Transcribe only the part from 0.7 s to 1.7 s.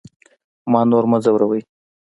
ما نور مه ځوروئ